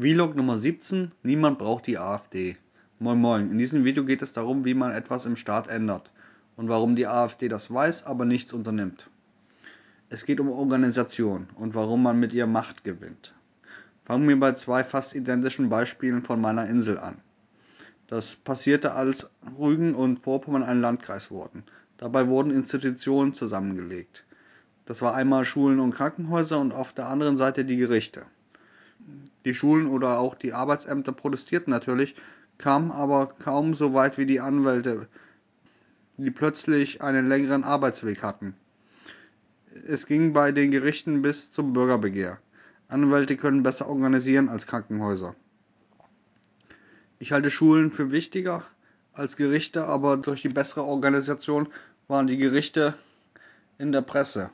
[0.00, 2.56] Vlog Nummer 17 Niemand braucht die AfD.
[3.00, 6.12] Moin Moin, in diesem Video geht es darum, wie man etwas im Staat ändert
[6.54, 9.10] und warum die AfD das weiß, aber nichts unternimmt.
[10.08, 13.34] Es geht um Organisation und warum man mit ihr Macht gewinnt.
[14.04, 17.16] Fangen wir bei zwei fast identischen Beispielen von meiner Insel an.
[18.06, 21.64] Das passierte, als Rügen und Vorpommern ein Landkreis wurden.
[21.96, 24.24] Dabei wurden Institutionen zusammengelegt.
[24.86, 28.26] Das war einmal Schulen und Krankenhäuser und auf der anderen Seite die Gerichte.
[29.44, 32.16] Die Schulen oder auch die Arbeitsämter protestierten natürlich,
[32.58, 35.08] kamen aber kaum so weit wie die Anwälte,
[36.16, 38.54] die plötzlich einen längeren Arbeitsweg hatten.
[39.86, 42.38] Es ging bei den Gerichten bis zum Bürgerbegehr.
[42.88, 45.34] Anwälte können besser organisieren als Krankenhäuser.
[47.18, 48.64] Ich halte Schulen für wichtiger
[49.12, 51.68] als Gerichte, aber durch die bessere Organisation
[52.06, 52.94] waren die Gerichte
[53.78, 54.50] in der Presse.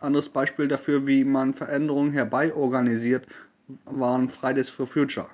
[0.00, 3.26] Anderes Beispiel dafür, wie man Veränderungen herbeiorganisiert
[3.84, 5.28] waren Fridays for Future.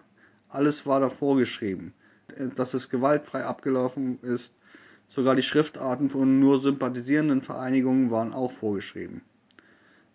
[0.48, 1.92] Alles war da vorgeschrieben.
[2.56, 4.54] Dass es gewaltfrei abgelaufen ist,
[5.08, 9.22] sogar die Schriftarten von nur sympathisierenden Vereinigungen waren auch vorgeschrieben.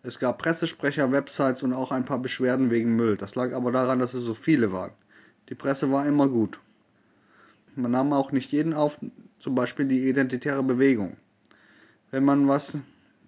[0.02, 3.17] Es gab Pressesprecher, Websites und auch ein paar Beschwerden wegen Müll.
[3.17, 4.92] Das lag aber daran, dass es so viele waren.
[5.50, 6.59] Die Presse war immer gut.
[7.76, 8.98] Man nahm auch nicht jeden auf,
[9.39, 11.17] zum Beispiel die identitäre Bewegung.
[12.11, 12.78] Wenn man was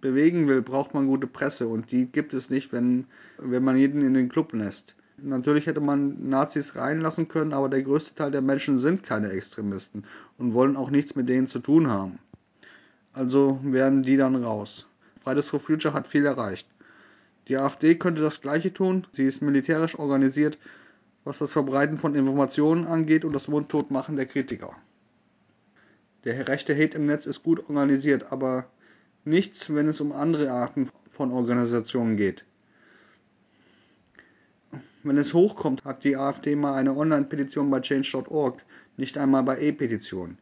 [0.01, 3.05] bewegen will, braucht man gute Presse und die gibt es nicht, wenn,
[3.37, 4.95] wenn man jeden in den Club lässt.
[5.17, 10.03] Natürlich hätte man Nazis reinlassen können, aber der größte Teil der Menschen sind keine Extremisten
[10.39, 12.17] und wollen auch nichts mit denen zu tun haben.
[13.13, 14.87] Also werden die dann raus.
[15.23, 16.67] Fridays for Future hat viel erreicht.
[17.47, 19.05] Die AfD könnte das gleiche tun.
[19.11, 20.57] Sie ist militärisch organisiert,
[21.23, 24.75] was das Verbreiten von Informationen angeht und das Mundtotmachen der Kritiker.
[26.23, 28.65] Der rechte Hate im Netz ist gut organisiert, aber
[29.25, 32.45] nichts, wenn es um andere Arten von Organisationen geht.
[35.03, 38.61] Wenn es hochkommt, hat die AfD mal eine Online-Petition bei change.org,
[38.97, 40.37] nicht einmal bei E-Petitionen.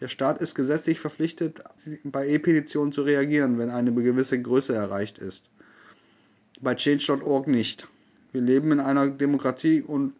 [0.00, 1.62] Der Staat ist gesetzlich verpflichtet,
[2.04, 5.46] bei E-Petitionen zu reagieren, wenn eine gewisse Größe erreicht ist.
[6.60, 7.88] Bei change.org nicht.
[8.32, 10.14] Wir leben in einer Demokratie und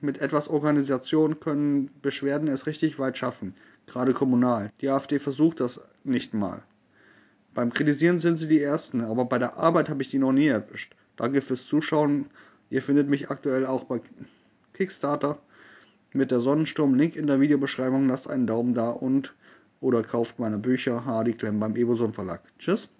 [0.00, 3.54] mit etwas Organisation können Beschwerden es richtig weit schaffen,
[3.86, 4.70] gerade kommunal.
[4.80, 6.62] Die AfD versucht das nicht mal.
[7.58, 10.46] Beim Kritisieren sind sie die Ersten, aber bei der Arbeit habe ich die noch nie
[10.46, 10.94] erwischt.
[11.16, 12.26] Danke fürs Zuschauen.
[12.70, 14.00] Ihr findet mich aktuell auch bei
[14.74, 15.40] Kickstarter
[16.12, 16.94] mit der Sonnensturm.
[16.94, 18.06] Link in der Videobeschreibung.
[18.06, 19.34] Lasst einen Daumen da und
[19.80, 22.42] oder kauft meine Bücher Hardy Clem beim Eboson Verlag.
[22.60, 22.90] Tschüss.